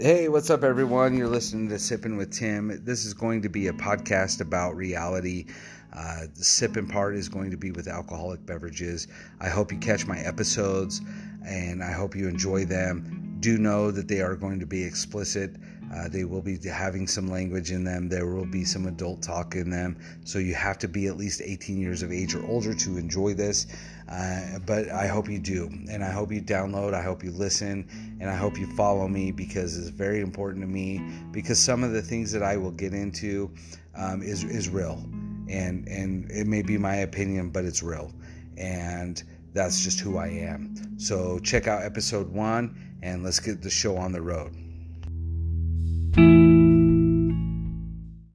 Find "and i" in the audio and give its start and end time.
11.44-11.90, 25.90-26.10, 28.20-28.36